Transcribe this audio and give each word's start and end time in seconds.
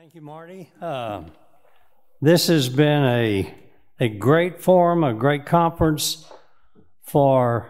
Thank 0.00 0.14
you, 0.14 0.22
Marty. 0.22 0.72
Uh, 0.80 1.24
this 2.22 2.46
has 2.46 2.70
been 2.70 3.04
a, 3.04 3.54
a 4.00 4.08
great 4.08 4.62
forum, 4.62 5.04
a 5.04 5.12
great 5.12 5.44
conference 5.44 6.24
for 7.02 7.68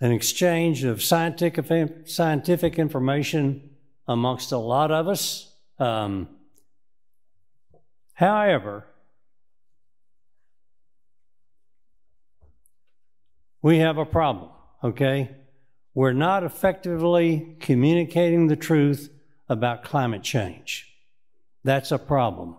an 0.00 0.10
exchange 0.10 0.84
of 0.84 1.02
scientific, 1.02 2.08
scientific 2.08 2.78
information 2.78 3.72
amongst 4.08 4.52
a 4.52 4.56
lot 4.56 4.90
of 4.90 5.06
us. 5.06 5.52
Um, 5.78 6.30
however, 8.14 8.86
we 13.60 13.80
have 13.80 13.98
a 13.98 14.06
problem, 14.06 14.48
okay? 14.82 15.30
We're 15.92 16.14
not 16.14 16.42
effectively 16.42 17.58
communicating 17.60 18.46
the 18.46 18.56
truth 18.56 19.10
about 19.46 19.84
climate 19.84 20.22
change. 20.22 20.89
That's 21.64 21.92
a 21.92 21.98
problem. 21.98 22.56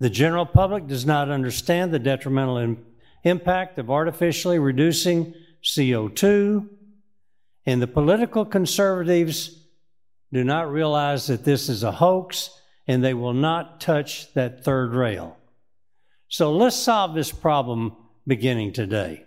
The 0.00 0.10
general 0.10 0.46
public 0.46 0.86
does 0.86 1.06
not 1.06 1.30
understand 1.30 1.92
the 1.92 1.98
detrimental 1.98 2.58
in, 2.58 2.84
impact 3.22 3.78
of 3.78 3.90
artificially 3.90 4.58
reducing 4.58 5.34
CO2, 5.62 6.68
and 7.66 7.80
the 7.80 7.86
political 7.86 8.44
conservatives 8.44 9.58
do 10.32 10.44
not 10.44 10.70
realize 10.70 11.28
that 11.28 11.44
this 11.44 11.68
is 11.68 11.82
a 11.82 11.92
hoax 11.92 12.50
and 12.86 13.02
they 13.02 13.14
will 13.14 13.32
not 13.32 13.80
touch 13.80 14.32
that 14.34 14.64
third 14.64 14.92
rail. 14.92 15.38
So 16.28 16.52
let's 16.52 16.76
solve 16.76 17.14
this 17.14 17.32
problem 17.32 17.96
beginning 18.26 18.72
today. 18.72 19.24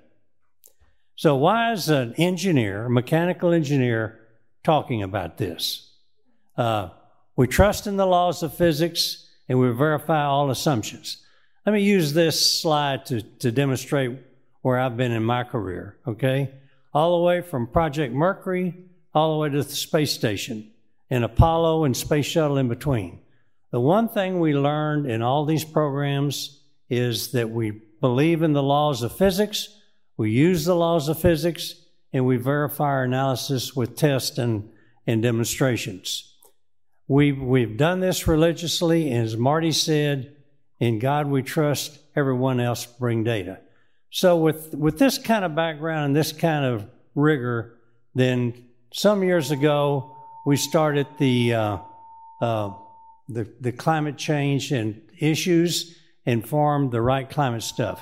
So, 1.15 1.35
why 1.35 1.71
is 1.71 1.89
an 1.89 2.13
engineer, 2.17 2.85
a 2.85 2.89
mechanical 2.91 3.51
engineer, 3.51 4.19
talking 4.63 5.01
about 5.01 5.37
this? 5.37 5.91
Uh, 6.55 6.89
we 7.37 7.47
trust 7.47 7.87
in 7.87 7.95
the 7.95 8.05
laws 8.05 8.43
of 8.43 8.53
physics 8.53 9.29
and 9.47 9.57
we 9.57 9.69
verify 9.69 10.25
all 10.25 10.51
assumptions. 10.51 11.23
Let 11.65 11.71
me 11.71 11.81
use 11.81 12.11
this 12.11 12.61
slide 12.61 13.05
to, 13.05 13.21
to 13.21 13.51
demonstrate 13.51 14.19
where 14.61 14.77
I've 14.77 14.97
been 14.97 15.13
in 15.13 15.23
my 15.23 15.45
career, 15.45 15.97
okay? 16.05 16.51
All 16.93 17.17
the 17.17 17.23
way 17.23 17.39
from 17.39 17.67
Project 17.67 18.13
Mercury 18.13 18.73
all 19.13 19.33
the 19.33 19.39
way 19.39 19.49
to 19.49 19.63
the 19.63 19.69
space 19.69 20.11
station 20.11 20.69
and 21.09 21.23
Apollo 21.23 21.85
and 21.85 21.95
Space 21.95 22.25
Shuttle 22.25 22.57
in 22.57 22.67
between. 22.67 23.19
The 23.71 23.79
one 23.79 24.09
thing 24.09 24.41
we 24.41 24.53
learned 24.53 25.09
in 25.09 25.21
all 25.21 25.45
these 25.45 25.63
programs 25.63 26.61
is 26.89 27.31
that 27.31 27.49
we 27.49 27.71
believe 28.01 28.43
in 28.43 28.51
the 28.51 28.61
laws 28.61 29.01
of 29.01 29.15
physics 29.15 29.69
we 30.17 30.31
use 30.31 30.65
the 30.65 30.75
laws 30.75 31.07
of 31.09 31.19
physics 31.19 31.75
and 32.11 32.25
we 32.25 32.37
verify 32.37 32.85
our 32.85 33.03
analysis 33.03 33.75
with 33.75 33.95
tests 33.95 34.39
and, 34.39 34.69
and 35.05 35.21
demonstrations. 35.21 36.36
We've, 37.07 37.41
we've 37.41 37.77
done 37.77 38.01
this 38.01 38.27
religiously, 38.27 39.09
and 39.11 39.25
as 39.25 39.37
Marty 39.37 39.71
said, 39.71 40.35
in 40.79 40.99
God 40.99 41.27
we 41.27 41.41
trust, 41.41 41.99
everyone 42.15 42.59
else 42.59 42.85
bring 42.85 43.23
data. 43.23 43.59
So, 44.09 44.37
with, 44.37 44.73
with 44.75 44.99
this 44.99 45.17
kind 45.17 45.45
of 45.45 45.55
background 45.55 46.07
and 46.07 46.15
this 46.15 46.33
kind 46.33 46.65
of 46.65 46.85
rigor, 47.15 47.77
then 48.13 48.65
some 48.91 49.23
years 49.23 49.51
ago 49.51 50.17
we 50.45 50.57
started 50.57 51.07
the, 51.17 51.53
uh, 51.53 51.77
uh, 52.41 52.73
the, 53.29 53.47
the 53.61 53.71
climate 53.71 54.17
change 54.17 54.71
and 54.71 55.01
issues 55.17 55.97
and 56.25 56.47
formed 56.47 56.91
the 56.91 57.01
right 57.01 57.29
climate 57.29 57.63
stuff. 57.63 58.01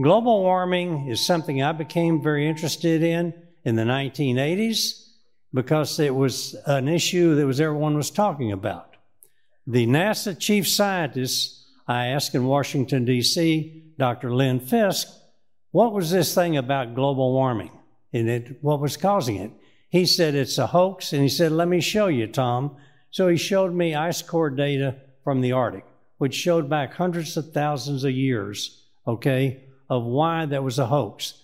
Global 0.00 0.42
warming 0.42 1.08
is 1.08 1.24
something 1.24 1.60
I 1.62 1.72
became 1.72 2.22
very 2.22 2.48
interested 2.48 3.02
in 3.02 3.34
in 3.64 3.76
the 3.76 3.82
1980s 3.82 5.01
because 5.54 5.98
it 6.00 6.14
was 6.14 6.54
an 6.66 6.88
issue 6.88 7.34
that 7.34 7.46
was 7.46 7.60
everyone 7.60 7.96
was 7.96 8.10
talking 8.10 8.52
about. 8.52 8.96
The 9.66 9.86
NASA 9.86 10.38
chief 10.38 10.66
scientist 10.66 11.66
I 11.86 12.06
asked 12.06 12.34
in 12.34 12.46
Washington 12.46 13.04
D.C., 13.04 13.92
Dr. 13.98 14.34
Len 14.34 14.60
Fisk, 14.60 15.08
what 15.70 15.92
was 15.92 16.10
this 16.10 16.34
thing 16.34 16.56
about 16.56 16.94
global 16.94 17.32
warming 17.32 17.70
and 18.12 18.28
it, 18.28 18.62
what 18.62 18.80
was 18.80 18.96
causing 18.96 19.36
it? 19.36 19.50
He 19.88 20.06
said 20.06 20.34
it's 20.34 20.56
a 20.56 20.68
hoax, 20.68 21.12
and 21.12 21.22
he 21.22 21.28
said, 21.28 21.52
"Let 21.52 21.68
me 21.68 21.80
show 21.80 22.06
you, 22.06 22.26
Tom." 22.26 22.76
So 23.10 23.28
he 23.28 23.36
showed 23.36 23.74
me 23.74 23.94
ice 23.94 24.22
core 24.22 24.48
data 24.48 24.96
from 25.22 25.42
the 25.42 25.52
Arctic, 25.52 25.84
which 26.16 26.34
showed 26.34 26.70
back 26.70 26.94
hundreds 26.94 27.36
of 27.36 27.52
thousands 27.52 28.04
of 28.04 28.12
years, 28.12 28.86
okay, 29.06 29.64
of 29.90 30.04
why 30.04 30.46
that 30.46 30.64
was 30.64 30.78
a 30.78 30.86
hoax. 30.86 31.34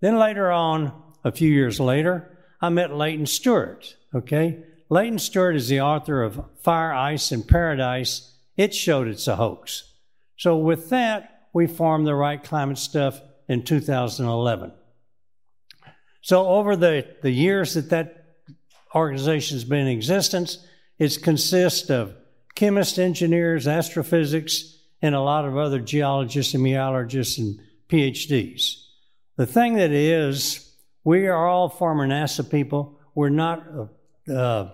Then 0.00 0.18
later 0.18 0.52
on, 0.52 0.92
a 1.24 1.32
few 1.32 1.50
years 1.50 1.80
later, 1.80 2.33
I 2.64 2.70
met 2.70 2.96
Leighton 2.96 3.26
Steward. 3.26 3.86
Okay? 4.14 4.58
Leighton 4.88 5.18
Steward 5.18 5.54
is 5.54 5.68
the 5.68 5.82
author 5.82 6.22
of 6.22 6.46
Fire, 6.62 6.94
Ice, 6.94 7.30
and 7.30 7.46
Paradise. 7.46 8.32
It 8.56 8.74
showed 8.74 9.06
it's 9.06 9.28
a 9.28 9.36
hoax. 9.36 9.92
So 10.38 10.56
with 10.56 10.88
that, 10.88 11.48
we 11.52 11.66
formed 11.66 12.06
the 12.06 12.14
right 12.14 12.42
climate 12.42 12.78
stuff 12.78 13.20
in 13.50 13.64
2011. 13.64 14.72
So 16.22 16.46
over 16.46 16.74
the, 16.74 17.06
the 17.20 17.30
years 17.30 17.74
that 17.74 17.90
that 17.90 18.38
organization's 18.94 19.64
been 19.64 19.86
in 19.86 19.88
existence, 19.88 20.66
it 20.98 21.22
consists 21.22 21.90
of 21.90 22.14
chemists, 22.54 22.96
engineers, 22.96 23.68
astrophysics, 23.68 24.78
and 25.02 25.14
a 25.14 25.20
lot 25.20 25.44
of 25.44 25.58
other 25.58 25.80
geologists 25.80 26.54
and 26.54 26.62
meteorologists 26.62 27.36
and 27.36 27.60
PhDs. 27.90 28.86
The 29.36 29.44
thing 29.44 29.74
that 29.74 29.90
is, 29.90 30.73
we 31.04 31.26
are 31.26 31.46
all 31.46 31.68
former 31.68 32.08
NASA 32.08 32.48
people. 32.50 32.98
We're 33.14 33.28
not 33.28 33.64
uh, 34.28 34.32
uh, 34.32 34.70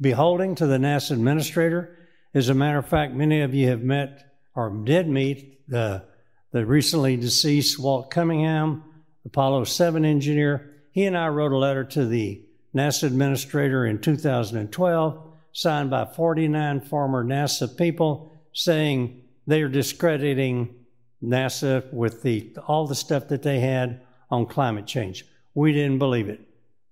beholding 0.00 0.54
to 0.56 0.66
the 0.66 0.78
NASA 0.78 1.12
administrator. 1.12 1.96
As 2.34 2.48
a 2.48 2.54
matter 2.54 2.78
of 2.78 2.88
fact, 2.88 3.14
many 3.14 3.42
of 3.42 3.54
you 3.54 3.68
have 3.68 3.82
met 3.82 4.24
or 4.54 4.70
did 4.70 5.08
meet 5.08 5.68
the, 5.68 6.04
the 6.52 6.64
recently 6.64 7.16
deceased 7.16 7.78
Walt 7.78 8.10
Cunningham, 8.10 8.82
Apollo 9.26 9.64
7 9.64 10.04
engineer. 10.04 10.74
He 10.92 11.04
and 11.04 11.16
I 11.16 11.28
wrote 11.28 11.52
a 11.52 11.58
letter 11.58 11.84
to 11.84 12.06
the 12.06 12.42
NASA 12.74 13.04
administrator 13.04 13.86
in 13.86 14.00
2012, 14.00 15.32
signed 15.52 15.90
by 15.90 16.06
49 16.06 16.80
former 16.80 17.24
NASA 17.24 17.76
people, 17.76 18.32
saying 18.52 19.22
they 19.46 19.62
are 19.62 19.68
discrediting 19.68 20.74
NASA 21.22 21.92
with 21.92 22.22
the, 22.22 22.56
all 22.66 22.86
the 22.86 22.94
stuff 22.94 23.28
that 23.28 23.42
they 23.42 23.60
had 23.60 24.00
on 24.30 24.46
climate 24.46 24.86
change. 24.86 25.24
We 25.58 25.72
didn't 25.72 25.98
believe 25.98 26.28
it. 26.28 26.40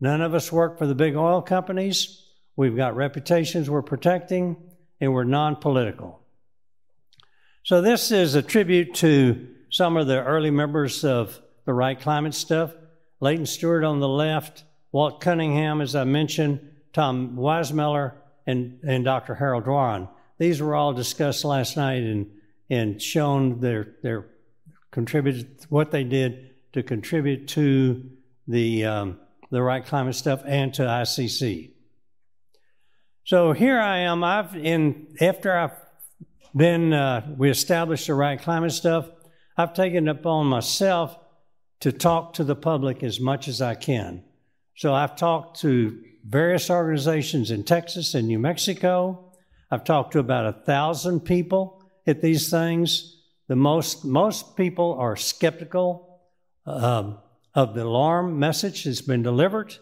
None 0.00 0.20
of 0.20 0.34
us 0.34 0.50
work 0.50 0.76
for 0.76 0.88
the 0.88 0.94
big 0.96 1.14
oil 1.14 1.40
companies. 1.40 2.24
We've 2.56 2.74
got 2.74 2.96
reputations 2.96 3.70
we're 3.70 3.80
protecting, 3.80 4.56
and 5.00 5.12
we're 5.12 5.22
non 5.22 5.54
political. 5.54 6.20
So, 7.62 7.80
this 7.80 8.10
is 8.10 8.34
a 8.34 8.42
tribute 8.42 8.92
to 8.94 9.46
some 9.70 9.96
of 9.96 10.08
the 10.08 10.20
early 10.20 10.50
members 10.50 11.04
of 11.04 11.40
the 11.64 11.72
Right 11.72 12.00
Climate 12.00 12.34
Stuff. 12.34 12.74
Leighton 13.20 13.46
Steward 13.46 13.84
on 13.84 14.00
the 14.00 14.08
left, 14.08 14.64
Walt 14.90 15.20
Cunningham, 15.20 15.80
as 15.80 15.94
I 15.94 16.02
mentioned, 16.02 16.58
Tom 16.92 17.36
Wysmuller, 17.36 18.14
and, 18.48 18.80
and 18.82 19.04
Dr. 19.04 19.36
Harold 19.36 19.66
Doiron. 19.66 20.08
These 20.38 20.60
were 20.60 20.74
all 20.74 20.92
discussed 20.92 21.44
last 21.44 21.76
night 21.76 22.02
in 22.02 22.32
and 22.68 23.00
shown 23.00 23.60
their 23.60 23.94
their 24.02 24.26
contributed 24.90 25.66
what 25.68 25.92
they 25.92 26.02
did 26.02 26.50
to 26.72 26.82
contribute 26.82 27.46
to 27.46 28.10
the 28.46 28.84
um, 28.84 29.20
the 29.50 29.62
right 29.62 29.84
climate 29.84 30.14
stuff 30.14 30.42
and 30.44 30.72
to 30.74 30.82
ICC. 30.82 31.72
So 33.24 33.52
here 33.52 33.78
I 33.78 33.98
am. 33.98 34.22
I've 34.24 34.56
in 34.56 35.16
after 35.20 35.56
I've 35.56 35.76
been 36.54 36.92
uh, 36.92 37.34
we 37.36 37.50
established 37.50 38.06
the 38.06 38.14
right 38.14 38.40
climate 38.40 38.72
stuff. 38.72 39.08
I've 39.56 39.74
taken 39.74 40.08
it 40.08 40.10
upon 40.10 40.46
myself 40.46 41.16
to 41.80 41.92
talk 41.92 42.34
to 42.34 42.44
the 42.44 42.56
public 42.56 43.02
as 43.02 43.20
much 43.20 43.48
as 43.48 43.60
I 43.60 43.74
can. 43.74 44.22
So 44.76 44.92
I've 44.92 45.16
talked 45.16 45.60
to 45.60 46.02
various 46.24 46.70
organizations 46.70 47.50
in 47.50 47.64
Texas 47.64 48.14
and 48.14 48.28
New 48.28 48.38
Mexico. 48.38 49.32
I've 49.70 49.84
talked 49.84 50.12
to 50.12 50.18
about 50.18 50.46
a 50.46 50.52
thousand 50.52 51.20
people 51.20 51.76
at 52.06 52.22
these 52.22 52.50
things, 52.50 53.16
the 53.48 53.56
most 53.56 54.04
most 54.04 54.56
people 54.56 54.96
are 54.98 55.16
skeptical 55.16 56.20
um, 56.66 57.18
of 57.56 57.74
the 57.74 57.82
alarm 57.82 58.38
message 58.38 58.84
that's 58.84 59.00
been 59.00 59.22
delivered, 59.22 59.74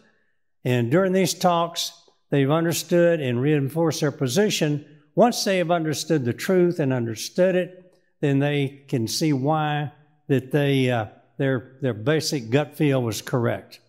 and 0.63 0.89
during 0.89 1.13
these 1.13 1.35
talks, 1.35 1.91
they've 2.31 2.49
understood 2.49 3.19
and 3.19 3.39
reinforced 3.39 4.01
their 4.01 4.11
position. 4.11 4.83
Once 5.13 5.43
they 5.43 5.59
have 5.59 5.69
understood 5.69 6.25
the 6.25 6.33
truth 6.33 6.79
and 6.79 6.91
understood 6.91 7.53
it, 7.53 7.93
then 8.21 8.39
they 8.39 8.85
can 8.87 9.07
see 9.07 9.33
why 9.33 9.91
that 10.27 10.51
they 10.51 10.89
uh, 10.89 11.05
their 11.37 11.77
their 11.81 11.93
basic 11.93 12.49
gut 12.49 12.75
feel 12.75 13.03
was 13.03 13.21
correct. 13.21 13.81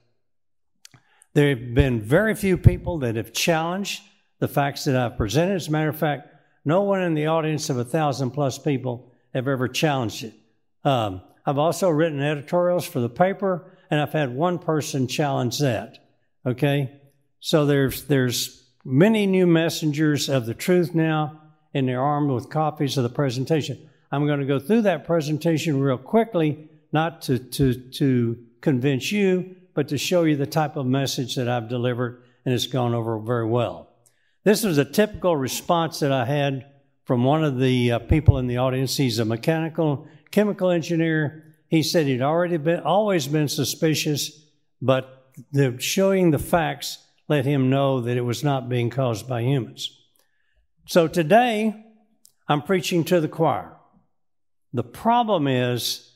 There 1.33 1.51
have 1.51 1.75
been 1.75 2.01
very 2.01 2.35
few 2.35 2.59
people 2.59 2.99
that 2.99 3.17
have 3.17 3.33
challenged 3.33 4.03
the 4.39 4.49
facts 4.49 4.85
that 4.85 4.97
I've 4.97 5.17
presented. 5.17 5.55
As 5.55 5.69
a 5.69 5.71
matter 5.71 5.89
of 5.89 5.97
fact, 5.97 6.29
no 6.65 6.83
one 6.83 7.03
in 7.03 7.15
the 7.15 7.27
audience 7.27 7.71
of 7.71 7.79
a 7.79 7.85
thousand 7.85 8.33
plus 8.33 8.59
people 8.59 9.13
have 9.33 9.47
ever 9.47 9.69
challenged 9.69 10.25
it. 10.25 10.35
Um, 10.83 11.23
I've 11.47 11.59
also 11.59 11.89
written 11.89 12.21
editorials 12.21 12.85
for 12.85 13.01
the 13.01 13.09
paper, 13.09 13.76
and 13.91 14.01
I've 14.01 14.13
had 14.13 14.35
one 14.35 14.59
person 14.59 15.09
challenge 15.09 15.59
that. 15.59 15.99
Okay, 16.45 17.01
so 17.41 17.67
there's 17.67 18.05
there's 18.05 18.65
many 18.85 19.27
new 19.27 19.47
messengers 19.47 20.29
of 20.29 20.47
the 20.47 20.55
truth 20.55 20.95
now, 20.95 21.41
and 21.75 21.89
they're 21.89 22.01
armed 22.01 22.31
with 22.31 22.49
copies 22.49 22.97
of 22.97 23.03
the 23.03 23.09
presentation. 23.09 23.91
I'm 24.13 24.27
going 24.27 24.41
to 24.41 24.47
go 24.47 24.61
through 24.61 24.83
that 24.83 25.05
presentation 25.05 25.81
real 25.81 25.99
quickly, 25.99 26.71
not 26.93 27.23
to, 27.23 27.39
to, 27.39 27.75
to 27.75 28.39
convince 28.61 29.11
you, 29.11 29.57
but 29.75 29.89
to 29.89 29.99
show 29.99 30.23
you 30.23 30.37
the 30.37 30.47
type 30.47 30.77
of 30.77 30.87
message 30.87 31.35
that 31.35 31.49
I've 31.49 31.69
delivered, 31.69 32.23
and 32.45 32.55
it's 32.55 32.67
gone 32.67 32.95
over 32.95 33.19
very 33.19 33.47
well. 33.47 33.91
This 34.45 34.63
was 34.63 34.79
a 34.79 34.85
typical 34.85 35.37
response 35.37 35.99
that 36.01 36.13
I 36.13 36.25
had 36.25 36.67
from 37.05 37.25
one 37.25 37.43
of 37.43 37.59
the 37.59 37.93
uh, 37.93 37.99
people 37.99 38.39
in 38.39 38.47
the 38.47 38.59
audience. 38.59 38.97
He's 38.97 39.19
a 39.19 39.25
mechanical 39.25 40.07
chemical 40.31 40.71
engineer. 40.71 41.46
He 41.69 41.83
said 41.83 42.07
he'd 42.07 42.23
already 42.23 42.57
been 42.57 42.81
always 42.81 43.27
been 43.27 43.49
suspicious, 43.49 44.45
but 44.81 45.33
the, 45.53 45.77
showing 45.81 46.31
the 46.31 46.39
facts 46.39 46.99
let 47.29 47.45
him 47.45 47.71
know 47.71 48.01
that 48.03 48.17
it 48.17 48.23
was 48.23 48.45
not 48.45 48.69
being 48.69 48.91
caused 48.91 49.29
by 49.29 49.43
humans. 49.43 49.91
So 50.87 51.09
today, 51.09 51.75
I'm 52.49 52.63
preaching 52.63 53.03
to 53.05 53.21
the 53.21 53.29
choir. 53.29 53.73
The 54.73 54.85
problem 54.85 55.49
is 55.49 56.13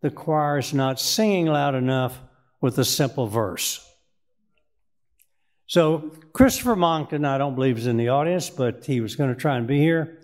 the 0.00 0.10
choir 0.10 0.58
is 0.58 0.72
not 0.72 1.00
singing 1.00 1.46
loud 1.46 1.74
enough 1.74 2.20
with 2.60 2.78
a 2.78 2.84
simple 2.84 3.26
verse. 3.26 3.88
So, 5.66 6.12
Christopher 6.32 6.76
Monckton, 6.76 7.24
I 7.24 7.38
don't 7.38 7.54
believe 7.54 7.78
is 7.78 7.86
in 7.86 7.96
the 7.96 8.10
audience, 8.10 8.50
but 8.50 8.84
he 8.84 9.00
was 9.00 9.16
going 9.16 9.30
to 9.30 9.40
try 9.40 9.56
and 9.56 9.66
be 9.66 9.78
here. 9.78 10.20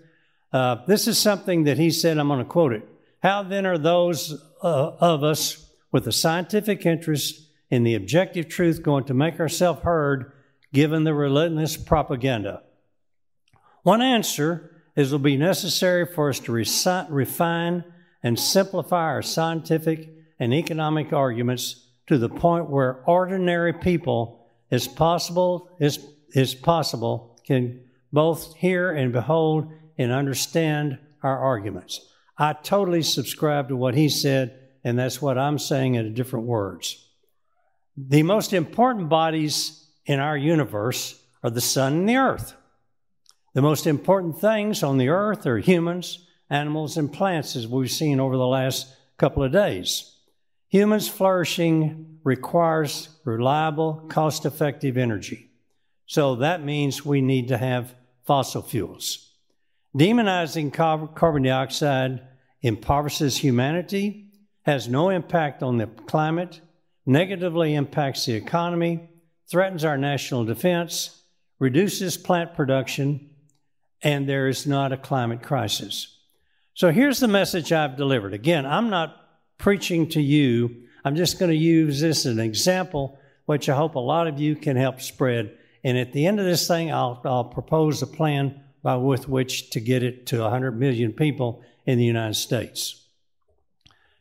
Uh, 0.52 0.84
this 0.86 1.08
is 1.08 1.18
something 1.18 1.64
that 1.64 1.78
he 1.78 1.90
said, 1.90 2.18
I'm 2.18 2.28
going 2.28 2.40
to 2.40 2.44
quote 2.44 2.72
it. 2.72 2.86
How 3.22 3.42
then 3.42 3.66
are 3.66 3.78
those 3.78 4.40
uh, 4.62 4.92
of 5.00 5.22
us 5.22 5.70
with 5.92 6.06
a 6.06 6.12
scientific 6.12 6.84
interest 6.84 7.48
in 7.70 7.84
the 7.84 7.94
objective 7.94 8.48
truth 8.48 8.82
going 8.82 9.04
to 9.04 9.14
make 9.14 9.38
ourselves 9.40 9.82
heard 9.82 10.32
given 10.72 11.04
the 11.04 11.14
relentless 11.14 11.76
propaganda? 11.76 12.62
One 13.82 14.02
answer 14.02 14.82
is 14.96 15.12
it 15.12 15.14
will 15.14 15.20
be 15.20 15.36
necessary 15.36 16.04
for 16.06 16.28
us 16.28 16.40
to 16.40 16.52
refine 16.52 17.84
and 18.22 18.38
simplify 18.38 19.04
our 19.04 19.22
scientific 19.22 20.10
and 20.38 20.52
economic 20.52 21.12
arguments 21.12 21.86
to 22.06 22.18
the 22.18 22.28
point 22.28 22.68
where 22.68 23.02
ordinary 23.06 23.72
people 23.72 24.46
is 24.70 24.88
possible 24.88 25.70
is, 25.78 26.04
is 26.34 26.54
possible 26.54 27.38
can 27.46 27.80
both 28.12 28.54
hear 28.56 28.90
and 28.90 29.12
behold 29.12 29.72
and 29.96 30.12
understand 30.12 30.98
our 31.22 31.38
arguments. 31.38 32.00
I 32.38 32.52
totally 32.52 33.02
subscribe 33.02 33.68
to 33.68 33.76
what 33.76 33.96
he 33.96 34.08
said, 34.08 34.58
and 34.84 34.96
that's 34.96 35.20
what 35.20 35.36
I'm 35.36 35.58
saying 35.58 35.96
in 35.96 36.14
different 36.14 36.46
words. 36.46 37.04
The 37.96 38.22
most 38.22 38.52
important 38.52 39.08
bodies 39.08 39.84
in 40.06 40.20
our 40.20 40.36
universe 40.36 41.20
are 41.42 41.50
the 41.50 41.60
sun 41.60 41.94
and 41.94 42.08
the 42.08 42.16
earth. 42.16 42.54
The 43.54 43.62
most 43.62 43.88
important 43.88 44.40
things 44.40 44.84
on 44.84 44.98
the 44.98 45.08
earth 45.08 45.46
are 45.46 45.58
humans, 45.58 46.24
animals, 46.48 46.96
and 46.96 47.12
plants, 47.12 47.56
as 47.56 47.66
we've 47.66 47.90
seen 47.90 48.20
over 48.20 48.36
the 48.36 48.46
last 48.46 48.86
couple 49.16 49.42
of 49.42 49.50
days. 49.50 50.14
Humans 50.68 51.08
flourishing 51.08 52.20
requires 52.22 53.08
reliable, 53.24 54.04
cost 54.08 54.46
effective 54.46 54.96
energy. 54.96 55.50
So 56.06 56.36
that 56.36 56.64
means 56.64 57.04
we 57.04 57.20
need 57.20 57.48
to 57.48 57.58
have 57.58 57.94
fossil 58.24 58.62
fuels. 58.62 59.32
Demonizing 59.96 60.72
carbon 60.72 61.42
dioxide 61.42 62.20
impoverishes 62.62 63.36
humanity, 63.36 64.26
has 64.62 64.88
no 64.88 65.10
impact 65.10 65.62
on 65.62 65.78
the 65.78 65.86
climate, 65.86 66.60
negatively 67.06 67.74
impacts 67.74 68.26
the 68.26 68.34
economy, 68.34 69.08
threatens 69.50 69.84
our 69.84 69.96
national 69.96 70.44
defense, 70.44 71.22
reduces 71.58 72.16
plant 72.16 72.54
production, 72.54 73.30
and 74.02 74.28
there 74.28 74.48
is 74.48 74.66
not 74.66 74.92
a 74.92 74.96
climate 74.96 75.42
crisis. 75.42 76.16
So 76.74 76.90
here's 76.90 77.18
the 77.18 77.28
message 77.28 77.72
I've 77.72 77.96
delivered. 77.96 78.34
Again, 78.34 78.64
I'm 78.66 78.90
not 78.90 79.16
preaching 79.58 80.08
to 80.10 80.20
you. 80.20 80.84
I'm 81.04 81.16
just 81.16 81.38
going 81.38 81.50
to 81.50 81.56
use 81.56 82.00
this 82.00 82.26
as 82.26 82.32
an 82.32 82.40
example, 82.40 83.18
which 83.46 83.68
I 83.68 83.74
hope 83.74 83.94
a 83.94 84.00
lot 84.00 84.26
of 84.26 84.38
you 84.38 84.54
can 84.54 84.76
help 84.76 85.00
spread. 85.00 85.56
And 85.82 85.98
at 85.98 86.12
the 86.12 86.26
end 86.26 86.38
of 86.38 86.46
this 86.46 86.68
thing, 86.68 86.92
I'll, 86.92 87.20
I'll 87.24 87.44
propose 87.44 88.02
a 88.02 88.06
plan 88.06 88.62
by 88.82 88.96
with 88.96 89.28
which 89.28 89.70
to 89.70 89.80
get 89.80 90.02
it 90.02 90.26
to 90.26 90.40
100 90.40 90.78
million 90.78 91.12
people 91.12 91.62
in 91.88 91.96
the 91.96 92.04
United 92.04 92.34
States. 92.34 93.06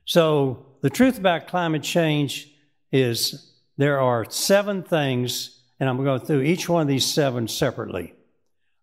So 0.05 0.67
the 0.79 0.89
truth 0.89 1.19
about 1.19 1.49
climate 1.49 1.83
change 1.83 2.49
is 2.93 3.51
there 3.75 3.99
are 3.99 4.23
seven 4.31 4.83
things, 4.83 5.63
and 5.77 5.89
I'm 5.89 5.97
going 5.97 6.07
to 6.07 6.19
go 6.19 6.25
through 6.25 6.43
each 6.43 6.69
one 6.69 6.83
of 6.83 6.87
these 6.87 7.05
seven 7.05 7.49
separately. 7.49 8.13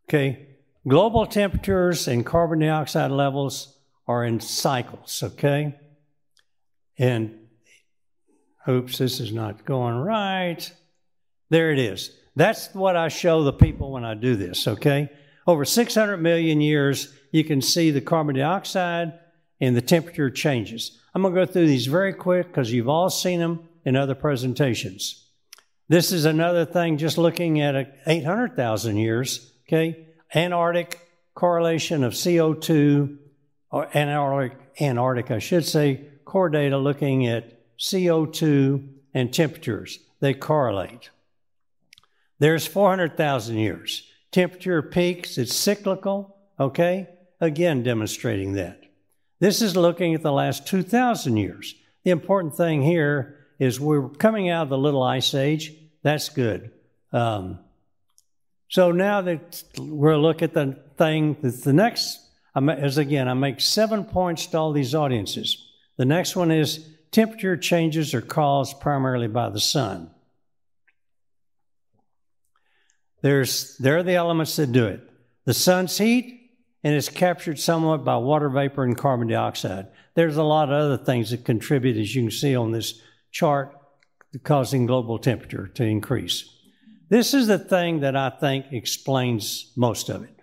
Okay? 0.06 0.48
Global 0.86 1.24
temperatures 1.24 2.08
and 2.08 2.26
carbon 2.26 2.58
dioxide 2.58 3.10
levels 3.10 3.78
are 4.06 4.22
in 4.22 4.38
cycles, 4.38 5.22
okay? 5.22 5.76
And 6.98 7.38
oops, 8.68 8.98
this 8.98 9.18
is 9.18 9.32
not 9.32 9.64
going 9.64 9.96
right. 9.96 10.70
There 11.48 11.72
it 11.72 11.78
is. 11.78 12.10
That's 12.36 12.68
what 12.74 12.96
I 12.96 13.08
show 13.08 13.44
the 13.44 13.52
people 13.54 13.92
when 13.92 14.04
I 14.04 14.12
do 14.12 14.36
this, 14.36 14.68
okay? 14.68 15.08
Over 15.46 15.64
600 15.64 16.18
million 16.18 16.60
years, 16.60 17.14
you 17.34 17.42
can 17.42 17.60
see 17.60 17.90
the 17.90 18.00
carbon 18.00 18.36
dioxide 18.36 19.12
and 19.60 19.74
the 19.74 19.82
temperature 19.82 20.30
changes. 20.30 21.00
I'm 21.12 21.22
going 21.22 21.34
to 21.34 21.40
go 21.44 21.52
through 21.52 21.66
these 21.66 21.86
very 21.86 22.12
quick 22.12 22.46
because 22.46 22.72
you've 22.72 22.88
all 22.88 23.10
seen 23.10 23.40
them 23.40 23.68
in 23.84 23.96
other 23.96 24.14
presentations. 24.14 25.26
This 25.88 26.12
is 26.12 26.26
another 26.26 26.64
thing 26.64 26.96
just 26.96 27.18
looking 27.18 27.60
at 27.60 27.98
800,000 28.06 28.98
years, 28.98 29.52
okay? 29.66 30.06
Antarctic 30.32 31.00
correlation 31.34 32.04
of 32.04 32.12
CO2, 32.12 33.18
or 33.72 33.88
Antarctic, 33.96 34.56
Antarctic, 34.80 35.32
I 35.32 35.40
should 35.40 35.64
say, 35.64 36.06
core 36.24 36.50
data 36.50 36.78
looking 36.78 37.26
at 37.26 37.76
CO2 37.78 38.90
and 39.12 39.34
temperatures. 39.34 39.98
They 40.20 40.34
correlate. 40.34 41.10
There's 42.38 42.64
400,000 42.64 43.56
years. 43.56 44.08
Temperature 44.30 44.82
peaks, 44.82 45.36
it's 45.36 45.52
cyclical, 45.52 46.36
okay? 46.60 47.08
Again, 47.40 47.82
demonstrating 47.82 48.52
that. 48.54 48.80
This 49.40 49.60
is 49.60 49.76
looking 49.76 50.14
at 50.14 50.22
the 50.22 50.32
last 50.32 50.66
2,000 50.66 51.36
years. 51.36 51.74
The 52.04 52.10
important 52.10 52.56
thing 52.56 52.82
here 52.82 53.46
is 53.58 53.80
we're 53.80 54.08
coming 54.08 54.48
out 54.48 54.64
of 54.64 54.68
the 54.68 54.78
little 54.78 55.02
ice 55.02 55.34
age. 55.34 55.72
That's 56.02 56.28
good. 56.28 56.70
Um, 57.12 57.58
so 58.68 58.90
now 58.90 59.20
that 59.22 59.62
we're 59.78 60.16
look 60.16 60.42
at 60.42 60.54
the 60.54 60.78
thing, 60.96 61.36
that's 61.40 61.62
the 61.62 61.72
next 61.72 62.20
is 62.56 62.98
again, 62.98 63.28
I 63.28 63.34
make 63.34 63.60
seven 63.60 64.04
points 64.04 64.46
to 64.48 64.58
all 64.58 64.72
these 64.72 64.94
audiences. 64.94 65.70
The 65.96 66.04
next 66.04 66.36
one 66.36 66.50
is 66.50 66.88
temperature 67.10 67.56
changes 67.56 68.14
are 68.14 68.20
caused 68.20 68.80
primarily 68.80 69.28
by 69.28 69.48
the 69.48 69.60
sun. 69.60 70.10
There's, 73.22 73.76
there 73.78 73.96
are 73.96 74.02
the 74.02 74.14
elements 74.14 74.56
that 74.56 74.70
do 74.72 74.86
it. 74.86 75.00
The 75.46 75.54
sun's 75.54 75.96
heat, 75.96 76.43
and 76.84 76.94
it's 76.94 77.08
captured 77.08 77.58
somewhat 77.58 78.04
by 78.04 78.16
water 78.16 78.50
vapor 78.50 78.84
and 78.84 78.96
carbon 78.96 79.26
dioxide. 79.26 79.88
There's 80.14 80.36
a 80.36 80.42
lot 80.42 80.68
of 80.68 80.74
other 80.74 81.02
things 81.02 81.30
that 81.30 81.44
contribute, 81.44 81.96
as 81.96 82.14
you 82.14 82.22
can 82.22 82.30
see 82.30 82.54
on 82.54 82.72
this 82.72 83.00
chart, 83.32 83.74
causing 84.42 84.84
global 84.84 85.18
temperature 85.18 85.66
to 85.68 85.82
increase. 85.82 86.48
This 87.08 87.32
is 87.32 87.46
the 87.46 87.58
thing 87.58 88.00
that 88.00 88.14
I 88.14 88.28
think 88.28 88.66
explains 88.70 89.72
most 89.76 90.10
of 90.10 90.22
it. 90.24 90.38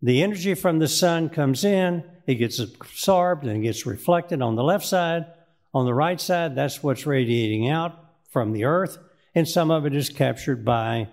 The 0.00 0.22
energy 0.22 0.54
from 0.54 0.78
the 0.78 0.88
sun 0.88 1.28
comes 1.28 1.64
in, 1.64 2.02
it 2.26 2.36
gets 2.36 2.58
absorbed 2.58 3.44
and 3.44 3.62
gets 3.62 3.84
reflected 3.84 4.40
on 4.40 4.56
the 4.56 4.64
left 4.64 4.86
side. 4.86 5.26
On 5.74 5.84
the 5.84 5.94
right 5.94 6.20
side, 6.20 6.54
that's 6.54 6.82
what's 6.82 7.04
radiating 7.04 7.68
out 7.68 7.98
from 8.30 8.52
the 8.52 8.64
earth, 8.64 8.98
and 9.34 9.46
some 9.46 9.70
of 9.70 9.84
it 9.86 9.94
is 9.94 10.08
captured 10.08 10.64
by 10.64 11.08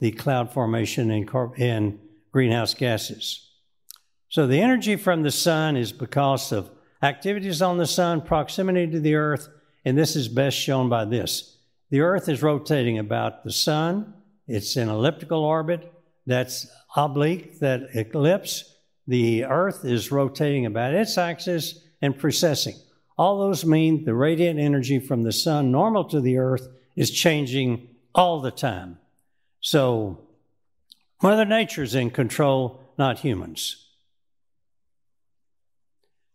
the 0.00 0.10
cloud 0.10 0.52
formation 0.52 1.10
and, 1.10 1.28
and 1.58 1.98
greenhouse 2.32 2.74
gases. 2.74 3.45
So 4.28 4.46
the 4.46 4.60
energy 4.60 4.96
from 4.96 5.22
the 5.22 5.30
sun 5.30 5.76
is 5.76 5.92
because 5.92 6.52
of 6.52 6.70
activities 7.02 7.62
on 7.62 7.78
the 7.78 7.86
sun, 7.86 8.20
proximity 8.20 8.90
to 8.90 9.00
the 9.00 9.14
earth, 9.14 9.48
and 9.84 9.96
this 9.96 10.16
is 10.16 10.28
best 10.28 10.56
shown 10.56 10.88
by 10.88 11.04
this. 11.04 11.58
The 11.90 12.00
earth 12.00 12.28
is 12.28 12.42
rotating 12.42 12.98
about 12.98 13.44
the 13.44 13.52
sun, 13.52 14.14
it's 14.48 14.76
in 14.76 14.88
elliptical 14.88 15.44
orbit 15.44 15.92
that's 16.26 16.66
oblique, 16.94 17.60
that 17.60 17.88
ellipse. 17.94 18.74
The 19.06 19.44
Earth 19.44 19.84
is 19.84 20.10
rotating 20.10 20.66
about 20.66 20.94
its 20.94 21.16
axis 21.16 21.80
and 22.02 22.18
precessing. 22.18 22.76
All 23.16 23.38
those 23.38 23.64
mean 23.64 24.04
the 24.04 24.14
radiant 24.14 24.58
energy 24.58 24.98
from 24.98 25.22
the 25.22 25.32
sun, 25.32 25.70
normal 25.70 26.04
to 26.06 26.20
the 26.20 26.38
Earth, 26.38 26.68
is 26.96 27.10
changing 27.10 27.88
all 28.14 28.40
the 28.40 28.50
time. 28.50 28.98
So, 29.60 30.26
Mother 31.22 31.44
Nature's 31.44 31.94
in 31.94 32.10
control, 32.10 32.82
not 32.98 33.20
humans. 33.20 33.85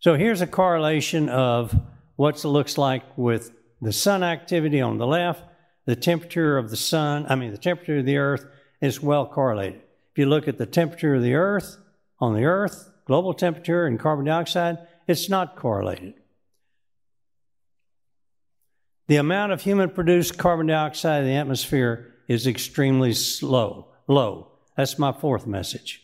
So, 0.01 0.15
here's 0.15 0.41
a 0.41 0.48
correlation 0.48 1.29
of 1.29 1.74
what 2.17 2.43
it 2.43 2.48
looks 2.48 2.77
like 2.77 3.03
with 3.17 3.53
the 3.81 3.93
sun 3.93 4.24
activity 4.24 4.81
on 4.81 4.98
the 4.98 5.08
left 5.08 5.43
the 5.86 5.96
temperature 5.96 6.58
of 6.58 6.70
the 6.70 6.77
sun, 6.77 7.25
I 7.27 7.36
mean, 7.36 7.51
the 7.51 7.58
temperature 7.58 7.98
of 7.98 8.05
the 8.05 8.17
earth 8.17 8.46
is 8.81 9.01
well 9.01 9.25
correlated. 9.25 9.81
If 10.12 10.17
you 10.17 10.25
look 10.25 10.48
at 10.48 10.58
the 10.58 10.65
temperature 10.65 11.15
of 11.15 11.24
the 11.24 11.34
earth 11.34 11.77
on 12.20 12.36
the 12.36 12.46
Earth, 12.46 12.91
global 13.05 13.34
temperature, 13.34 13.86
and 13.86 14.00
carbon 14.00 14.25
dioxide, 14.25 14.77
it's 15.08 15.27
not 15.27 15.55
correlated. 15.55 16.13
The 19.08 19.15
amount 19.17 19.51
of 19.51 19.62
human 19.62 19.89
produced 19.89 20.38
carbon 20.38 20.67
dioxide 20.67 21.24
in 21.24 21.29
the 21.29 21.36
atmosphere 21.36 22.13
is 22.27 22.46
extremely 22.48 23.13
slow, 23.13 23.88
low. 24.08 24.51
That's 24.77 25.00
my 25.00 25.12
fourth 25.12 25.48
message. 25.48 26.00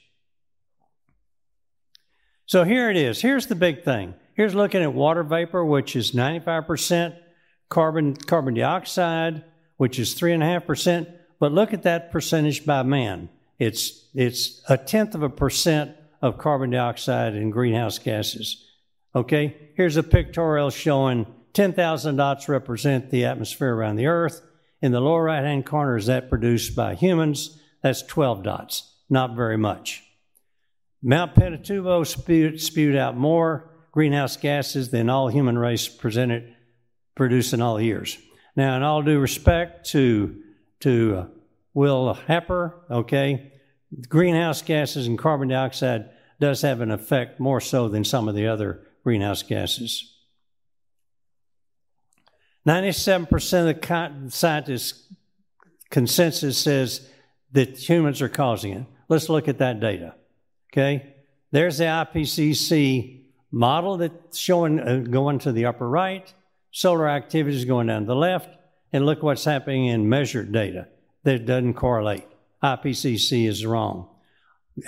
So 2.47 2.63
here 2.63 2.89
it 2.89 2.95
is. 2.95 3.21
Here's 3.21 3.47
the 3.47 3.55
big 3.55 3.83
thing. 3.83 4.13
Here's 4.33 4.55
looking 4.55 4.81
at 4.81 4.93
water 4.93 5.21
vapor, 5.23 5.65
which 5.65 5.97
is 5.97 6.13
95% 6.13 7.17
carbon, 7.67 8.15
carbon 8.15 8.53
dioxide, 8.53 9.43
which 9.75 9.99
is 9.99 10.15
3.5%. 10.15 11.13
But 11.39 11.51
look 11.51 11.73
at 11.73 11.83
that 11.83 12.09
percentage 12.09 12.65
by 12.65 12.83
man. 12.83 13.27
It's, 13.59 14.07
it's 14.13 14.61
a 14.69 14.77
tenth 14.77 15.13
of 15.13 15.23
a 15.23 15.29
percent 15.29 15.91
of 16.21 16.37
carbon 16.37 16.69
dioxide 16.69 17.33
and 17.33 17.51
greenhouse 17.51 17.99
gases. 17.99 18.65
Okay? 19.13 19.55
Here's 19.75 19.97
a 19.97 20.03
pictorial 20.03 20.69
showing 20.69 21.27
10,000 21.51 22.15
dots 22.15 22.47
represent 22.47 23.11
the 23.11 23.25
atmosphere 23.25 23.73
around 23.73 23.97
the 23.97 24.07
Earth. 24.07 24.41
In 24.81 24.93
the 24.93 25.01
lower 25.01 25.23
right 25.23 25.43
hand 25.43 25.65
corner 25.65 25.97
is 25.97 26.05
that 26.05 26.29
produced 26.29 26.77
by 26.77 26.95
humans. 26.95 27.59
That's 27.81 28.03
12 28.03 28.43
dots. 28.43 28.93
Not 29.09 29.35
very 29.35 29.57
much. 29.57 30.06
Mount 31.07 31.35
Pinatubo 31.35 32.05
spewed, 32.05 32.59
spewed 32.59 32.97
out 32.97 33.15
more 33.15 33.69
greenhouse 33.93 34.35
gases 34.35 34.89
than 34.89 35.09
all 35.09 35.29
human 35.29 35.57
race 35.57 35.87
presented, 35.87 36.53
produced 37.15 37.53
in 37.53 37.61
all 37.61 37.79
years. 37.79 38.17
Now, 38.57 38.75
in 38.75 38.83
all 38.83 39.01
due 39.01 39.17
respect 39.17 39.89
to, 39.91 40.43
to 40.81 41.15
uh, 41.15 41.25
Will 41.73 42.13
Happer, 42.13 42.75
okay, 42.91 43.53
greenhouse 44.09 44.61
gases 44.61 45.07
and 45.07 45.17
carbon 45.17 45.47
dioxide 45.47 46.09
does 46.41 46.61
have 46.63 46.81
an 46.81 46.91
effect 46.91 47.39
more 47.39 47.61
so 47.61 47.87
than 47.87 48.03
some 48.03 48.27
of 48.27 48.35
the 48.35 48.47
other 48.47 48.85
greenhouse 49.05 49.43
gases. 49.43 50.13
97% 52.67 53.69
of 53.69 53.81
the 53.81 54.29
scientists' 54.29 55.07
consensus 55.89 56.57
says 56.57 57.09
that 57.53 57.77
humans 57.77 58.21
are 58.21 58.27
causing 58.27 58.73
it. 58.73 58.85
Let's 59.07 59.29
look 59.29 59.47
at 59.47 59.59
that 59.59 59.79
data. 59.79 60.15
Okay? 60.71 61.15
There's 61.51 61.77
the 61.77 61.85
IPCC 61.85 63.21
model 63.51 63.97
that's 63.97 64.37
showing 64.37 64.79
uh, 64.79 64.97
going 65.09 65.39
to 65.39 65.51
the 65.51 65.65
upper 65.65 65.87
right, 65.87 66.31
solar 66.71 67.07
activity 67.07 67.55
is 67.55 67.65
going 67.65 67.87
down 67.87 68.01
to 68.01 68.07
the 68.07 68.15
left, 68.15 68.49
and 68.93 69.05
look 69.05 69.23
what's 69.23 69.45
happening 69.45 69.87
in 69.87 70.09
measured 70.09 70.51
data 70.51 70.87
that 71.23 71.45
doesn't 71.45 71.73
correlate. 71.73 72.25
IPCC 72.63 73.47
is 73.47 73.65
wrong. 73.65 74.09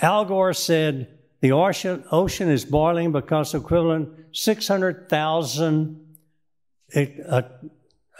Al 0.02 0.24
Gore 0.24 0.52
said 0.52 1.18
the 1.40 1.52
ocean, 1.52 2.04
ocean 2.10 2.48
is 2.48 2.64
boiling 2.64 3.12
because 3.12 3.54
equivalent 3.54 4.08
600,000 4.32 6.16
uh, 6.94 7.42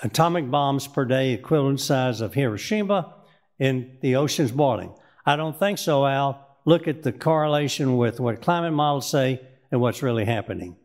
atomic 0.03 0.51
bombs 0.51 0.87
per 0.87 1.05
day, 1.05 1.33
equivalent 1.33 1.81
size 1.81 2.21
of 2.21 2.35
Hiroshima, 2.35 3.15
and 3.59 3.99
the 4.01 4.17
ocean's 4.17 4.53
boiling. 4.53 4.93
I 5.27 5.37
don't 5.37 5.59
think 5.59 5.79
so, 5.79 6.07
Al. 6.07 6.50
Look 6.65 6.89
at 6.89 7.03
the 7.03 7.13
correlation 7.13 7.97
with 7.97 8.21
what 8.21 8.43
climate 8.43 8.73
models 8.73 9.09
say 9.09 9.41
and 9.71 9.81
what's 9.81 10.03
really 10.03 10.25
happening. 10.25 10.77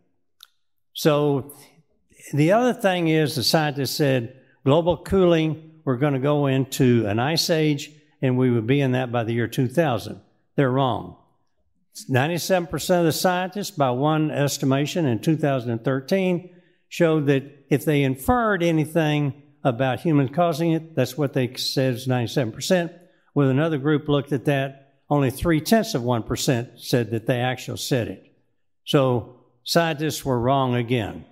So, 0.93 1.53
the 2.33 2.53
other 2.53 2.73
thing 2.73 3.07
is 3.07 3.35
the 3.35 3.43
scientists 3.43 3.95
said 3.95 4.39
global 4.63 4.97
cooling, 4.97 5.71
we're 5.83 5.97
going 5.97 6.13
to 6.13 6.19
go 6.19 6.47
into 6.47 7.05
an 7.05 7.19
ice 7.19 7.49
age, 7.49 7.91
and 8.21 8.37
we 8.37 8.49
would 8.49 8.65
be 8.65 8.81
in 8.81 8.93
that 8.93 9.11
by 9.11 9.23
the 9.23 9.33
year 9.33 9.47
2000. 9.47 10.19
They're 10.55 10.71
wrong. 10.71 11.17
97% 12.09 12.99
of 12.99 13.05
the 13.05 13.11
scientists, 13.11 13.71
by 13.71 13.91
one 13.91 14.31
estimation 14.31 15.05
in 15.05 15.19
2013, 15.19 16.49
showed 16.89 17.27
that 17.27 17.65
if 17.69 17.85
they 17.85 18.03
inferred 18.03 18.63
anything 18.63 19.43
about 19.63 20.01
humans 20.01 20.31
causing 20.33 20.71
it, 20.71 20.95
that's 20.95 21.17
what 21.17 21.33
they 21.33 21.53
said 21.55 21.93
is 21.93 22.07
97%. 22.07 22.93
With 23.33 23.49
another 23.49 23.77
group 23.77 24.07
looked 24.07 24.31
at 24.31 24.45
that, 24.45 24.84
only 25.09 25.29
three 25.29 25.61
tenths 25.61 25.93
of 25.93 26.01
1% 26.01 26.79
said 26.79 27.11
that 27.11 27.27
they 27.27 27.39
actually 27.39 27.77
said 27.77 28.07
it. 28.07 28.31
So 28.85 29.37
scientists 29.63 30.25
were 30.25 30.39
wrong 30.39 30.75
again. 30.75 31.25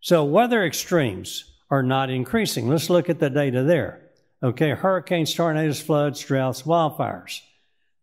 So 0.00 0.24
weather 0.24 0.64
extremes 0.64 1.44
are 1.70 1.82
not 1.82 2.10
increasing. 2.10 2.68
Let's 2.68 2.90
look 2.90 3.08
at 3.08 3.18
the 3.18 3.30
data 3.30 3.62
there. 3.62 4.10
Okay, 4.42 4.70
hurricanes, 4.70 5.34
tornadoes, 5.34 5.80
floods, 5.80 6.20
droughts, 6.20 6.62
wildfires. 6.62 7.40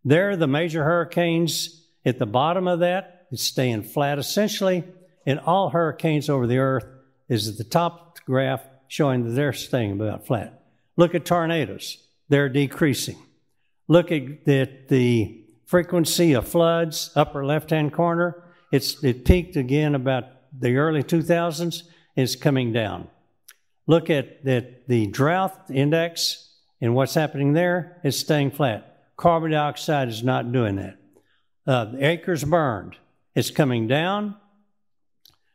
There, 0.04 0.36
the 0.36 0.48
major 0.48 0.84
hurricanes 0.84 1.86
at 2.04 2.18
the 2.18 2.26
bottom 2.26 2.68
of 2.68 2.80
that 2.80 3.28
is 3.32 3.42
staying 3.42 3.84
flat 3.84 4.18
essentially 4.18 4.84
in 5.26 5.38
all 5.40 5.70
hurricanes 5.70 6.30
over 6.30 6.48
the 6.48 6.58
earth 6.58 6.86
is 7.30 7.48
at 7.48 7.58
the 7.58 7.64
top 7.64 8.18
graph 8.26 8.66
showing 8.88 9.24
that 9.24 9.32
they're 9.32 9.54
staying 9.54 9.92
about 9.92 10.26
flat. 10.26 10.64
Look 10.98 11.16
at 11.16 11.26
tornadoes. 11.26 11.98
They're 12.30 12.50
decreasing. 12.50 13.18
Look 13.88 14.12
at 14.12 14.46
the, 14.46 15.38
frequency 15.66 16.34
of 16.34 16.46
floods, 16.46 17.12
upper 17.16 17.46
left-hand 17.46 17.94
corner. 17.94 18.44
It's, 18.74 19.02
it 19.06 19.24
peaked 19.24 19.56
again 19.56 19.96
about 19.96 20.26
the 20.60 20.76
early 20.76 21.02
2000s. 21.02 21.84
It's 22.18 22.36
coming 22.36 22.74
down. 22.74 23.08
Look 23.88 24.10
at, 24.10 24.46
at 24.46 24.90
the 24.90 25.08
drought 25.08 25.68
index 25.70 26.50
and 26.82 26.94
what's 26.94 27.14
happening 27.14 27.54
there. 27.54 28.02
It's 28.04 28.18
staying 28.18 28.52
flat. 28.52 29.14
Carbon 29.16 29.52
dioxide 29.52 30.10
is 30.10 30.24
not 30.24 30.52
doing 30.52 30.76
that. 30.76 30.98
Uh, 31.66 31.94
acres 32.00 32.44
burned. 32.44 32.98
It's 33.34 33.50
coming 33.50 33.88
down. 33.88 34.36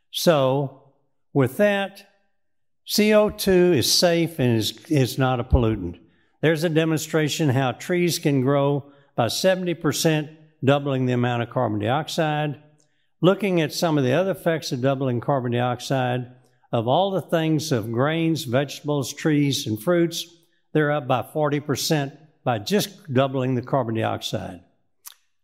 So, 0.09 0.93
with 1.33 1.57
that, 1.57 2.09
CO2 2.87 3.77
is 3.77 3.91
safe 3.91 4.39
and 4.39 4.57
is, 4.57 4.71
is 4.89 5.17
not 5.17 5.39
a 5.39 5.43
pollutant. 5.43 5.99
There's 6.41 6.63
a 6.63 6.69
demonstration 6.69 7.49
how 7.49 7.71
trees 7.71 8.19
can 8.19 8.41
grow 8.41 8.91
by 9.15 9.27
70%, 9.27 10.35
doubling 10.63 11.05
the 11.05 11.13
amount 11.13 11.43
of 11.43 11.49
carbon 11.49 11.79
dioxide. 11.79 12.61
Looking 13.21 13.61
at 13.61 13.73
some 13.73 13.97
of 13.97 14.03
the 14.03 14.13
other 14.13 14.31
effects 14.31 14.71
of 14.71 14.81
doubling 14.81 15.21
carbon 15.21 15.51
dioxide, 15.51 16.31
of 16.71 16.87
all 16.87 17.11
the 17.11 17.21
things 17.21 17.71
of 17.71 17.91
grains, 17.91 18.43
vegetables, 18.43 19.13
trees, 19.13 19.65
and 19.65 19.81
fruits, 19.81 20.25
they're 20.73 20.91
up 20.91 21.07
by 21.07 21.21
40% 21.21 22.15
by 22.43 22.59
just 22.59 23.11
doubling 23.11 23.55
the 23.55 23.61
carbon 23.61 23.95
dioxide. 23.95 24.61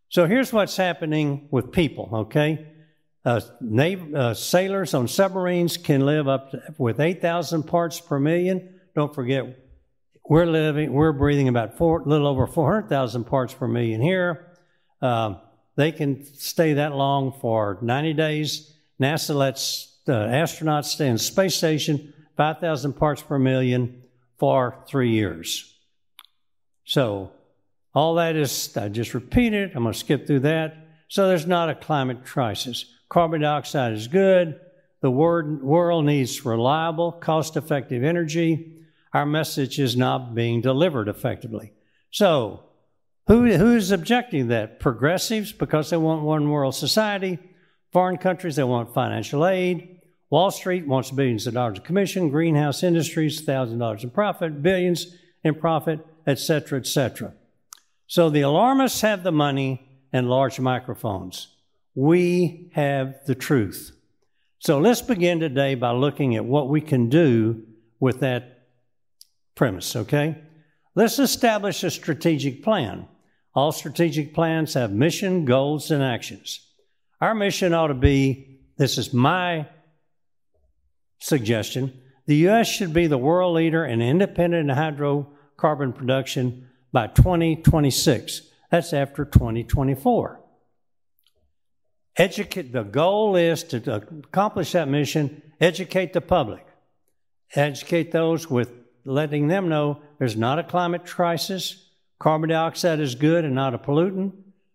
So 0.08 0.26
here's 0.26 0.52
what's 0.52 0.76
happening 0.76 1.48
with 1.50 1.72
people, 1.72 2.08
okay? 2.12 2.68
Uh, 3.24 3.40
uh, 4.14 4.34
sailors 4.34 4.94
on 4.94 5.08
submarines 5.08 5.76
can 5.76 6.04
live 6.06 6.28
up 6.28 6.50
to, 6.52 6.62
with 6.78 7.00
8,000 7.00 7.64
parts 7.64 8.00
per 8.00 8.20
million. 8.20 8.80
Don't 8.94 9.14
forget, 9.14 9.63
we're 10.26 10.46
living, 10.46 10.92
we're 10.92 11.12
breathing 11.12 11.48
about 11.48 11.78
a 11.78 11.84
little 11.84 12.26
over 12.26 12.46
400,000 12.46 13.24
parts 13.24 13.52
per 13.52 13.68
million 13.68 14.00
here. 14.00 14.46
Uh, 15.02 15.34
they 15.76 15.92
can 15.92 16.24
stay 16.24 16.74
that 16.74 16.94
long 16.94 17.32
for 17.40 17.78
90 17.82 18.14
days. 18.14 18.72
NASA 19.00 19.34
lets 19.34 19.98
uh, 20.08 20.12
astronauts 20.12 20.86
stay 20.86 21.08
in 21.08 21.18
space 21.18 21.54
station 21.54 22.12
5,000 22.36 22.94
parts 22.94 23.22
per 23.22 23.38
million 23.38 24.02
for 24.38 24.82
three 24.88 25.10
years. 25.10 25.72
So, 26.84 27.30
all 27.94 28.16
that 28.16 28.34
is, 28.34 28.76
I 28.76 28.88
just 28.88 29.14
repeated, 29.14 29.70
it. 29.70 29.76
I'm 29.76 29.84
going 29.84 29.92
to 29.92 29.98
skip 29.98 30.26
through 30.26 30.40
that. 30.40 30.76
So, 31.08 31.28
there's 31.28 31.46
not 31.46 31.70
a 31.70 31.74
climate 31.74 32.24
crisis. 32.24 32.86
Carbon 33.08 33.42
dioxide 33.42 33.92
is 33.92 34.08
good. 34.08 34.58
The 35.00 35.10
world 35.10 36.04
needs 36.04 36.44
reliable, 36.44 37.12
cost 37.12 37.56
effective 37.56 38.02
energy. 38.02 38.73
Our 39.14 39.24
message 39.24 39.78
is 39.78 39.96
not 39.96 40.34
being 40.34 40.60
delivered 40.60 41.08
effectively. 41.08 41.72
So, 42.10 42.64
who, 43.26 43.50
who 43.56 43.74
is 43.74 43.90
objecting 43.90 44.48
that? 44.48 44.80
Progressives, 44.80 45.52
because 45.52 45.88
they 45.88 45.96
want 45.96 46.22
one 46.22 46.50
world 46.50 46.74
society. 46.74 47.38
Foreign 47.92 48.18
countries, 48.18 48.56
they 48.56 48.64
want 48.64 48.92
financial 48.92 49.46
aid. 49.46 50.00
Wall 50.28 50.50
Street 50.50 50.86
wants 50.86 51.10
billions 51.10 51.46
of 51.46 51.54
dollars 51.54 51.78
of 51.78 51.84
commission. 51.84 52.28
Greenhouse 52.28 52.82
industries, 52.82 53.40
thousand 53.40 53.78
dollars 53.78 54.04
in 54.04 54.10
profit, 54.10 54.62
billions 54.62 55.06
in 55.42 55.54
profit, 55.54 56.04
etc., 56.26 56.80
etc. 56.80 57.32
So 58.06 58.28
the 58.28 58.42
alarmists 58.42 59.00
have 59.00 59.22
the 59.22 59.32
money 59.32 59.88
and 60.12 60.28
large 60.28 60.60
microphones 60.60 61.54
we 61.94 62.70
have 62.74 63.24
the 63.26 63.34
truth. 63.34 63.96
So 64.58 64.78
let's 64.78 65.02
begin 65.02 65.40
today 65.40 65.74
by 65.74 65.92
looking 65.92 66.34
at 66.36 66.44
what 66.44 66.68
we 66.68 66.80
can 66.80 67.08
do 67.08 67.62
with 68.00 68.20
that 68.20 68.53
premise, 69.54 69.96
okay? 69.96 70.36
Let's 70.94 71.18
establish 71.18 71.82
a 71.82 71.90
strategic 71.90 72.62
plan. 72.62 73.08
All 73.54 73.72
strategic 73.72 74.34
plans 74.34 74.74
have 74.74 74.92
mission, 74.92 75.44
goals, 75.44 75.90
and 75.90 76.02
actions. 76.02 76.60
Our 77.20 77.34
mission 77.34 77.72
ought 77.72 77.88
to 77.88 77.94
be 77.94 78.60
this 78.76 78.98
is 78.98 79.12
my 79.12 79.68
suggestion 81.20 82.00
the 82.26 82.36
U.S. 82.36 82.68
should 82.68 82.94
be 82.94 83.06
the 83.06 83.18
world 83.18 83.54
leader 83.54 83.84
in 83.84 84.00
independent 84.00 84.70
hydrocarbon 84.70 85.94
production 85.94 86.68
by 86.90 87.08
2026. 87.08 88.42
That's 88.70 88.94
after 88.94 89.24
2024. 89.26 90.40
Educate, 92.16 92.72
the 92.72 92.82
goal 92.82 93.36
is 93.36 93.64
to 93.64 93.94
accomplish 93.94 94.72
that 94.72 94.88
mission, 94.88 95.42
educate 95.60 96.12
the 96.12 96.20
public, 96.20 96.64
educate 97.54 98.12
those 98.12 98.48
with 98.48 98.70
letting 99.04 99.48
them 99.48 99.68
know 99.68 100.00
there's 100.18 100.36
not 100.36 100.58
a 100.58 100.64
climate 100.64 101.06
crisis, 101.06 101.88
carbon 102.18 102.50
dioxide 102.50 103.00
is 103.00 103.14
good 103.14 103.44
and 103.44 103.54
not 103.54 103.74
a 103.74 103.78
pollutant, 103.78 104.32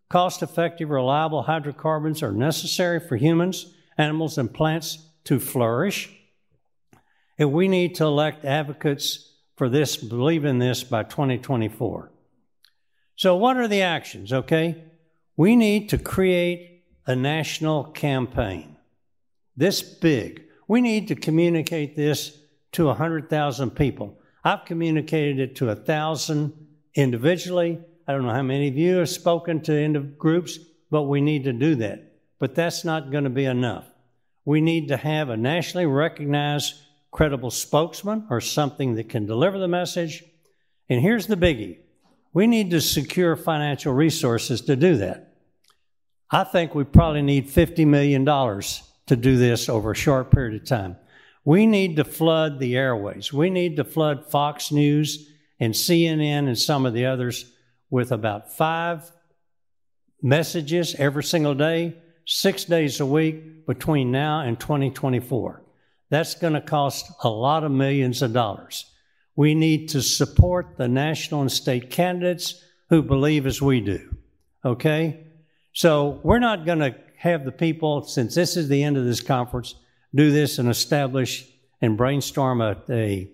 cost 0.09 0.41
effective, 0.41 0.89
reliable 0.89 1.43
hydrocarbons 1.43 2.23
are 2.23 2.31
necessary 2.31 2.99
for 2.99 3.15
humans, 3.15 3.73
animals, 3.97 4.37
and 4.37 4.53
plants 4.53 5.07
to 5.25 5.39
flourish. 5.39 6.09
And 7.37 7.53
we 7.53 7.67
need 7.67 7.95
to 7.95 8.05
elect 8.05 8.45
advocates 8.45 9.33
for 9.55 9.69
this, 9.69 9.97
believe 9.97 10.45
in 10.45 10.59
this 10.59 10.83
by 10.83 11.03
2024. 11.03 12.11
So, 13.15 13.35
what 13.35 13.57
are 13.57 13.67
the 13.67 13.81
actions, 13.81 14.31
okay? 14.31 14.83
We 15.35 15.55
need 15.55 15.89
to 15.89 15.97
create 15.97 16.83
a 17.05 17.15
national 17.15 17.85
campaign. 17.85 18.77
This 19.57 19.81
big. 19.81 20.43
We 20.67 20.81
need 20.81 21.07
to 21.07 21.15
communicate 21.15 21.95
this 21.95 22.37
to 22.73 22.85
100,000 22.85 23.71
people. 23.71 24.18
I've 24.43 24.65
communicated 24.65 25.39
it 25.39 25.55
to 25.57 25.65
a 25.65 25.75
1,000 25.75 26.53
individually. 26.95 27.79
I 28.07 28.11
don't 28.11 28.25
know 28.25 28.33
how 28.33 28.41
many 28.41 28.67
of 28.67 28.77
you 28.77 28.97
have 28.97 29.09
spoken 29.09 29.61
to 29.61 29.99
groups, 30.17 30.57
but 30.89 31.03
we 31.03 31.21
need 31.21 31.43
to 31.43 31.53
do 31.53 31.75
that. 31.75 32.13
But 32.39 32.55
that's 32.55 32.85
not 32.85 33.11
going 33.11 33.25
to 33.25 33.29
be 33.29 33.45
enough. 33.45 33.85
We 34.45 34.61
need 34.61 34.87
to 34.87 34.97
have 34.97 35.29
a 35.29 35.37
nationally 35.37 35.85
recognized, 35.85 36.75
credible 37.11 37.51
spokesman 37.51 38.27
or 38.29 38.39
something 38.41 38.95
that 38.95 39.09
can 39.09 39.25
deliver 39.25 39.59
the 39.59 39.67
message. 39.67 40.23
And 40.89 41.01
here's 41.01 41.27
the 41.27 41.35
biggie 41.35 41.79
we 42.33 42.47
need 42.47 42.71
to 42.71 42.81
secure 42.81 43.35
financial 43.35 43.93
resources 43.93 44.61
to 44.61 44.75
do 44.75 44.97
that. 44.97 45.33
I 46.31 46.43
think 46.43 46.75
we 46.75 46.83
probably 46.83 47.23
need 47.23 47.47
$50 47.47 47.87
million 47.87 48.23
to 48.25 49.15
do 49.15 49.37
this 49.37 49.67
over 49.67 49.91
a 49.91 49.95
short 49.95 50.31
period 50.31 50.61
of 50.61 50.67
time. 50.67 50.95
We 51.45 51.65
need 51.65 51.95
to 51.95 52.03
flood 52.03 52.59
the 52.59 52.75
airways. 52.75 53.33
We 53.33 53.49
need 53.49 53.77
to 53.77 53.83
flood 53.83 54.29
Fox 54.29 54.71
News 54.71 55.29
and 55.59 55.73
CNN 55.73 56.47
and 56.47 56.57
some 56.57 56.85
of 56.85 56.93
the 56.93 57.05
others 57.05 57.51
with 57.89 58.11
about 58.11 58.55
five 58.55 59.09
messages 60.21 60.95
every 60.95 61.23
single 61.23 61.55
day, 61.55 61.95
six 62.25 62.65
days 62.65 62.99
a 62.99 63.05
week 63.05 63.65
between 63.65 64.11
now 64.11 64.41
and 64.41 64.59
2024. 64.59 65.63
That's 66.09 66.35
going 66.35 66.53
to 66.53 66.61
cost 66.61 67.11
a 67.23 67.29
lot 67.29 67.63
of 67.63 67.71
millions 67.71 68.21
of 68.21 68.33
dollars. 68.33 68.85
We 69.35 69.55
need 69.55 69.89
to 69.89 70.01
support 70.01 70.77
the 70.77 70.87
national 70.87 71.41
and 71.41 71.51
state 71.51 71.89
candidates 71.89 72.61
who 72.89 73.01
believe 73.01 73.45
as 73.45 73.61
we 73.61 73.79
do. 73.79 74.15
Okay? 74.65 75.27
So 75.73 76.19
we're 76.23 76.39
not 76.39 76.65
going 76.65 76.79
to 76.79 76.95
have 77.17 77.45
the 77.45 77.51
people, 77.51 78.03
since 78.03 78.35
this 78.35 78.57
is 78.57 78.67
the 78.67 78.83
end 78.83 78.97
of 78.97 79.05
this 79.05 79.21
conference, 79.21 79.75
do 80.13 80.31
this 80.31 80.57
and 80.59 80.69
establish 80.69 81.47
and 81.81 81.97
brainstorm 81.97 82.61
a, 82.61 82.77
a, 82.89 83.31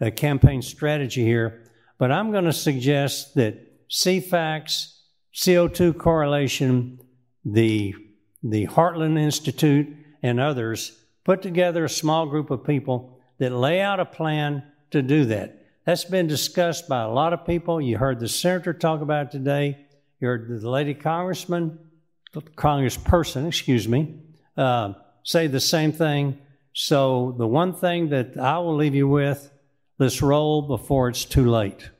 a 0.00 0.10
campaign 0.10 0.62
strategy 0.62 1.24
here. 1.24 1.64
But 1.98 2.12
I'm 2.12 2.30
going 2.30 2.44
to 2.44 2.52
suggest 2.52 3.34
that 3.36 3.88
CFACT, 3.88 4.92
CO2 5.34 5.98
Coalition, 5.98 7.00
the, 7.44 7.94
the 8.42 8.66
Heartland 8.66 9.18
Institute, 9.18 9.94
and 10.22 10.40
others 10.40 10.98
put 11.24 11.42
together 11.42 11.84
a 11.84 11.88
small 11.88 12.26
group 12.26 12.50
of 12.50 12.64
people 12.64 13.18
that 13.38 13.52
lay 13.52 13.80
out 13.80 14.00
a 14.00 14.04
plan 14.04 14.62
to 14.90 15.02
do 15.02 15.24
that. 15.26 15.64
That's 15.84 16.04
been 16.04 16.26
discussed 16.26 16.88
by 16.88 17.02
a 17.02 17.08
lot 17.08 17.32
of 17.32 17.46
people. 17.46 17.80
You 17.80 17.98
heard 17.98 18.18
the 18.18 18.28
senator 18.28 18.72
talk 18.72 19.00
about 19.00 19.26
it 19.26 19.30
today. 19.30 19.86
You 20.20 20.28
heard 20.28 20.48
the 20.48 20.68
lady 20.68 20.94
congressman, 20.94 21.78
congressperson, 22.34 23.46
excuse 23.46 23.86
me, 23.86 24.20
uh, 24.56 24.94
say 25.26 25.48
the 25.48 25.60
same 25.60 25.90
thing. 25.92 26.38
So, 26.72 27.34
the 27.36 27.46
one 27.46 27.74
thing 27.74 28.10
that 28.10 28.38
I 28.38 28.58
will 28.58 28.76
leave 28.76 28.94
you 28.94 29.08
with 29.08 29.50
let's 29.98 30.22
roll 30.22 30.62
before 30.62 31.08
it's 31.08 31.24
too 31.24 31.50
late. 31.50 31.90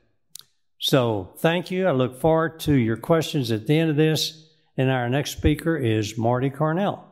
So, 0.78 1.34
thank 1.38 1.70
you. 1.70 1.86
I 1.88 1.92
look 1.92 2.20
forward 2.20 2.60
to 2.60 2.74
your 2.74 2.96
questions 2.96 3.50
at 3.50 3.66
the 3.66 3.78
end 3.78 3.90
of 3.90 3.96
this. 3.96 4.44
And 4.76 4.90
our 4.90 5.08
next 5.08 5.32
speaker 5.32 5.76
is 5.76 6.16
Marty 6.16 6.50
Carnell. 6.50 7.05